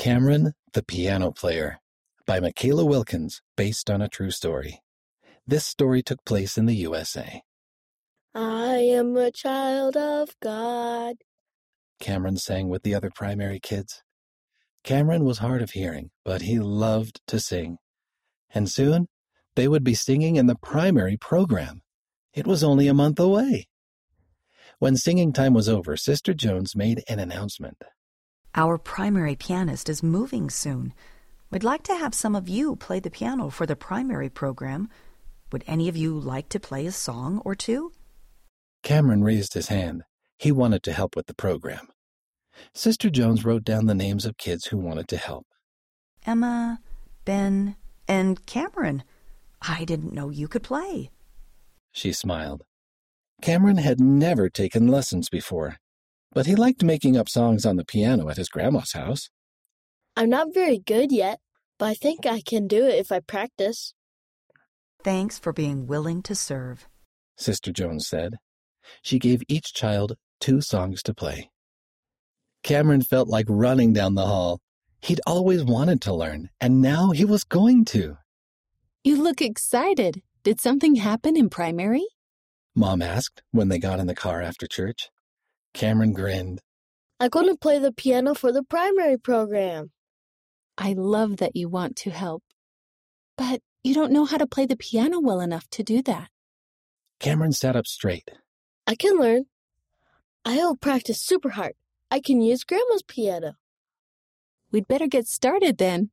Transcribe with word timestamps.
Cameron 0.00 0.54
the 0.72 0.82
Piano 0.82 1.30
Player 1.30 1.78
by 2.24 2.40
Michaela 2.40 2.86
Wilkins, 2.86 3.42
based 3.54 3.90
on 3.90 4.00
a 4.00 4.08
true 4.08 4.30
story. 4.30 4.80
This 5.46 5.66
story 5.66 6.02
took 6.02 6.24
place 6.24 6.56
in 6.56 6.64
the 6.64 6.76
USA. 6.76 7.42
I 8.34 8.76
am 8.76 9.14
a 9.18 9.30
child 9.30 9.98
of 9.98 10.30
God. 10.40 11.16
Cameron 12.00 12.38
sang 12.38 12.70
with 12.70 12.82
the 12.82 12.94
other 12.94 13.10
primary 13.14 13.60
kids. 13.60 14.02
Cameron 14.84 15.22
was 15.22 15.36
hard 15.36 15.60
of 15.60 15.72
hearing, 15.72 16.08
but 16.24 16.40
he 16.40 16.58
loved 16.58 17.20
to 17.26 17.38
sing. 17.38 17.76
And 18.48 18.70
soon 18.70 19.06
they 19.54 19.68
would 19.68 19.84
be 19.84 19.92
singing 19.92 20.36
in 20.36 20.46
the 20.46 20.56
primary 20.56 21.18
program. 21.18 21.82
It 22.32 22.46
was 22.46 22.64
only 22.64 22.88
a 22.88 22.94
month 22.94 23.20
away. 23.20 23.68
When 24.78 24.96
singing 24.96 25.34
time 25.34 25.52
was 25.52 25.68
over, 25.68 25.94
Sister 25.98 26.32
Jones 26.32 26.74
made 26.74 27.04
an 27.06 27.18
announcement. 27.18 27.82
Our 28.54 28.78
primary 28.78 29.36
pianist 29.36 29.88
is 29.88 30.02
moving 30.02 30.50
soon. 30.50 30.92
We'd 31.50 31.64
like 31.64 31.84
to 31.84 31.94
have 31.94 32.14
some 32.14 32.34
of 32.34 32.48
you 32.48 32.76
play 32.76 32.98
the 32.98 33.10
piano 33.10 33.50
for 33.50 33.64
the 33.64 33.76
primary 33.76 34.28
program. 34.28 34.88
Would 35.52 35.64
any 35.66 35.88
of 35.88 35.96
you 35.96 36.18
like 36.18 36.48
to 36.50 36.60
play 36.60 36.86
a 36.86 36.92
song 36.92 37.40
or 37.44 37.54
two? 37.54 37.92
Cameron 38.82 39.22
raised 39.22 39.54
his 39.54 39.68
hand. 39.68 40.02
He 40.38 40.50
wanted 40.50 40.82
to 40.84 40.92
help 40.92 41.14
with 41.14 41.26
the 41.26 41.34
program. 41.34 41.88
Sister 42.74 43.08
Jones 43.08 43.44
wrote 43.44 43.64
down 43.64 43.86
the 43.86 43.94
names 43.94 44.24
of 44.24 44.36
kids 44.36 44.66
who 44.66 44.78
wanted 44.78 45.06
to 45.08 45.16
help. 45.16 45.46
Emma, 46.26 46.80
Ben, 47.24 47.76
and 48.08 48.44
Cameron. 48.46 49.04
I 49.62 49.84
didn't 49.84 50.12
know 50.12 50.30
you 50.30 50.48
could 50.48 50.62
play. 50.62 51.10
She 51.92 52.12
smiled. 52.12 52.64
Cameron 53.42 53.78
had 53.78 54.00
never 54.00 54.48
taken 54.48 54.88
lessons 54.88 55.28
before, 55.28 55.76
but 56.32 56.46
he 56.46 56.54
liked 56.54 56.82
making 56.82 57.16
up 57.16 57.28
songs 57.28 57.66
on 57.66 57.76
the 57.76 57.84
piano 57.84 58.28
at 58.28 58.36
his 58.36 58.48
grandma's 58.48 58.92
house. 58.92 59.30
I'm 60.16 60.30
not 60.30 60.54
very 60.54 60.78
good 60.78 61.12
yet, 61.12 61.40
but 61.78 61.86
I 61.86 61.94
think 61.94 62.26
I 62.26 62.40
can 62.40 62.66
do 62.66 62.86
it 62.86 62.96
if 62.96 63.10
I 63.10 63.20
practice. 63.20 63.94
Thanks 65.02 65.38
for 65.38 65.52
being 65.52 65.86
willing 65.86 66.22
to 66.22 66.34
serve, 66.34 66.86
Sister 67.36 67.72
Jones 67.72 68.06
said. 68.06 68.34
She 69.02 69.18
gave 69.18 69.42
each 69.48 69.72
child 69.72 70.16
two 70.40 70.60
songs 70.60 71.02
to 71.04 71.14
play. 71.14 71.50
Cameron 72.62 73.02
felt 73.02 73.28
like 73.28 73.46
running 73.48 73.92
down 73.92 74.14
the 74.14 74.26
hall. 74.26 74.60
He'd 75.00 75.20
always 75.26 75.64
wanted 75.64 76.02
to 76.02 76.14
learn, 76.14 76.50
and 76.60 76.82
now 76.82 77.10
he 77.12 77.24
was 77.24 77.44
going 77.44 77.86
to. 77.86 78.18
You 79.02 79.22
look 79.22 79.40
excited. 79.40 80.22
Did 80.42 80.60
something 80.60 80.96
happen 80.96 81.36
in 81.36 81.48
primary? 81.48 82.04
Mom 82.74 83.00
asked 83.00 83.42
when 83.50 83.68
they 83.68 83.78
got 83.78 83.98
in 83.98 84.06
the 84.06 84.14
car 84.14 84.42
after 84.42 84.66
church. 84.66 85.08
Cameron 85.74 86.12
grinned. 86.12 86.60
I'm 87.18 87.28
going 87.28 87.46
to 87.48 87.56
play 87.56 87.78
the 87.78 87.92
piano 87.92 88.34
for 88.34 88.52
the 88.52 88.62
primary 88.62 89.18
program. 89.18 89.90
I 90.78 90.94
love 90.94 91.36
that 91.36 91.54
you 91.54 91.68
want 91.68 91.96
to 91.96 92.10
help. 92.10 92.42
But 93.36 93.60
you 93.84 93.94
don't 93.94 94.12
know 94.12 94.24
how 94.24 94.38
to 94.38 94.46
play 94.46 94.66
the 94.66 94.76
piano 94.76 95.20
well 95.20 95.40
enough 95.40 95.68
to 95.70 95.82
do 95.82 96.02
that. 96.02 96.28
Cameron 97.18 97.52
sat 97.52 97.76
up 97.76 97.86
straight. 97.86 98.30
I 98.86 98.94
can 98.94 99.18
learn. 99.18 99.44
I'll 100.44 100.76
practice 100.76 101.20
super 101.20 101.50
hard. 101.50 101.74
I 102.10 102.20
can 102.20 102.40
use 102.40 102.64
Grandma's 102.64 103.02
piano. 103.02 103.54
We'd 104.72 104.88
better 104.88 105.06
get 105.06 105.26
started 105.26 105.78
then. 105.78 106.10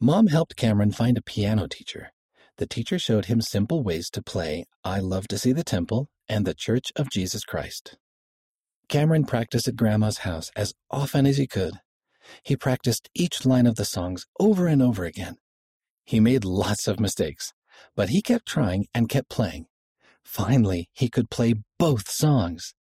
Mom 0.00 0.28
helped 0.28 0.56
Cameron 0.56 0.92
find 0.92 1.18
a 1.18 1.22
piano 1.22 1.66
teacher. 1.66 2.12
The 2.56 2.66
teacher 2.66 2.98
showed 2.98 3.26
him 3.26 3.40
simple 3.40 3.82
ways 3.82 4.08
to 4.10 4.22
play 4.22 4.64
I 4.84 5.00
Love 5.00 5.28
to 5.28 5.38
See 5.38 5.52
the 5.52 5.64
Temple 5.64 6.08
and 6.28 6.46
The 6.46 6.54
Church 6.54 6.92
of 6.96 7.10
Jesus 7.10 7.44
Christ. 7.44 7.96
Cameron 8.90 9.24
practiced 9.24 9.68
at 9.68 9.76
Grandma's 9.76 10.18
house 10.18 10.50
as 10.56 10.74
often 10.90 11.24
as 11.24 11.36
he 11.36 11.46
could. 11.46 11.74
He 12.42 12.56
practiced 12.56 13.08
each 13.14 13.46
line 13.46 13.66
of 13.66 13.76
the 13.76 13.84
songs 13.84 14.26
over 14.40 14.66
and 14.66 14.82
over 14.82 15.04
again. 15.04 15.36
He 16.04 16.18
made 16.18 16.44
lots 16.44 16.88
of 16.88 16.98
mistakes, 16.98 17.52
but 17.94 18.08
he 18.08 18.20
kept 18.20 18.46
trying 18.46 18.88
and 18.92 19.08
kept 19.08 19.30
playing. 19.30 19.66
Finally, 20.24 20.88
he 20.92 21.08
could 21.08 21.30
play 21.30 21.54
both 21.78 22.10
songs. 22.10 22.74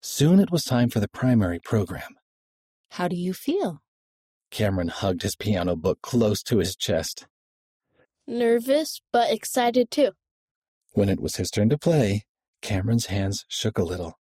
Soon 0.00 0.38
it 0.38 0.52
was 0.52 0.62
time 0.62 0.88
for 0.88 1.00
the 1.00 1.08
primary 1.08 1.58
program. 1.58 2.14
How 2.92 3.08
do 3.08 3.16
you 3.16 3.34
feel? 3.34 3.80
Cameron 4.52 4.88
hugged 4.88 5.22
his 5.22 5.34
piano 5.34 5.74
book 5.74 5.98
close 6.02 6.40
to 6.44 6.58
his 6.58 6.76
chest. 6.76 7.26
Nervous, 8.28 9.00
but 9.12 9.32
excited 9.32 9.90
too. 9.90 10.12
When 10.92 11.08
it 11.08 11.18
was 11.18 11.34
his 11.34 11.50
turn 11.50 11.68
to 11.70 11.78
play, 11.78 12.26
Cameron's 12.60 13.06
hands 13.06 13.44
shook 13.48 13.76
a 13.76 13.82
little. 13.82 14.20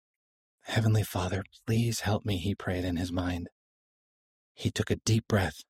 Heavenly 0.71 1.03
Father, 1.03 1.43
please 1.67 1.99
help 1.99 2.25
me, 2.25 2.37
he 2.37 2.55
prayed 2.55 2.85
in 2.85 2.95
his 2.95 3.11
mind. 3.11 3.49
He 4.53 4.71
took 4.71 4.89
a 4.89 5.01
deep 5.03 5.27
breath. 5.27 5.65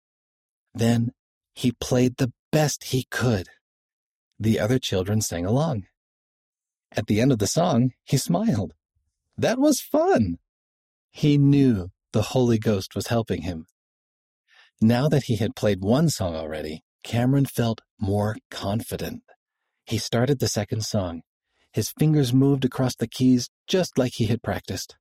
Then 0.76 1.10
he 1.56 1.72
played 1.72 2.18
the 2.18 2.32
best 2.52 2.84
he 2.84 3.08
could. 3.10 3.48
The 4.40 4.60
other 4.60 4.78
children 4.78 5.22
sang 5.22 5.44
along. 5.44 5.88
At 6.92 7.08
the 7.08 7.20
end 7.20 7.32
of 7.32 7.40
the 7.40 7.48
song, 7.48 7.94
he 8.04 8.16
smiled. 8.16 8.74
That 9.36 9.58
was 9.58 9.82
fun. 9.82 10.38
He 11.10 11.36
knew 11.36 11.90
the 12.14 12.34
Holy 12.34 12.60
Ghost 12.60 12.94
was 12.94 13.08
helping 13.08 13.42
him. 13.42 13.66
Now 14.80 15.10
that 15.10 15.24
he 15.24 15.38
had 15.38 15.56
played 15.56 15.82
one 15.82 16.10
song 16.10 16.36
already, 16.36 16.84
Cameron 17.04 17.48
felt 17.48 17.82
more 18.00 18.38
confident. 18.52 19.24
He 19.84 19.98
started 19.98 20.38
the 20.38 20.48
second 20.48 20.86
song. 20.86 21.24
His 21.72 21.94
fingers 21.98 22.34
moved 22.34 22.66
across 22.66 22.96
the 22.96 23.08
keys 23.08 23.50
just 23.68 23.98
like 23.98 24.14
he 24.16 24.26
had 24.26 24.44
practiced. 24.44 24.98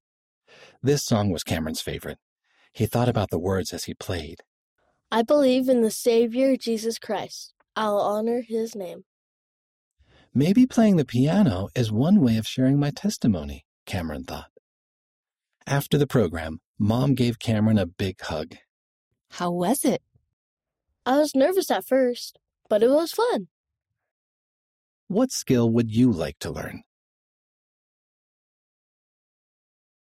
This 0.82 1.04
song 1.04 1.30
was 1.30 1.42
Cameron's 1.42 1.80
favorite. 1.80 2.18
He 2.72 2.86
thought 2.86 3.08
about 3.08 3.30
the 3.30 3.38
words 3.38 3.72
as 3.72 3.84
he 3.84 3.94
played. 3.94 4.40
I 5.10 5.22
believe 5.22 5.68
in 5.68 5.82
the 5.82 5.90
Savior 5.90 6.56
Jesus 6.56 6.98
Christ. 6.98 7.52
I'll 7.74 7.98
honor 7.98 8.42
his 8.46 8.76
name. 8.76 9.04
Maybe 10.32 10.66
playing 10.66 10.96
the 10.96 11.04
piano 11.04 11.68
is 11.74 11.90
one 11.90 12.20
way 12.20 12.36
of 12.36 12.46
sharing 12.46 12.78
my 12.78 12.90
testimony, 12.90 13.66
Cameron 13.86 14.24
thought. 14.24 14.50
After 15.66 15.98
the 15.98 16.06
program, 16.06 16.60
Mom 16.78 17.14
gave 17.14 17.40
Cameron 17.40 17.78
a 17.78 17.86
big 17.86 18.20
hug. 18.20 18.54
How 19.32 19.50
was 19.50 19.84
it? 19.84 20.02
I 21.04 21.18
was 21.18 21.34
nervous 21.34 21.70
at 21.70 21.84
first, 21.84 22.38
but 22.68 22.82
it 22.82 22.90
was 22.90 23.12
fun. 23.12 23.48
What 25.10 25.32
skill 25.32 25.68
would 25.72 25.90
you 25.90 26.12
like 26.12 26.38
to 26.38 26.52
learn? 26.52 26.84